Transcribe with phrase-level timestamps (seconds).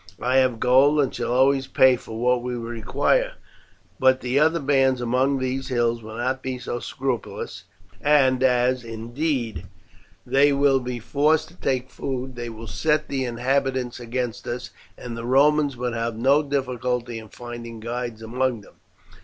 [0.19, 3.33] I have gold, and shall always pay for what we require;
[3.99, 7.65] but the other bands among these hills will not be so scrupulous,
[8.01, 9.65] and as, indeed,
[10.25, 15.15] they will be forced to take food, they will set the inhabitants against us, and
[15.15, 18.77] the Romans will have no difficulty in finding guides among them.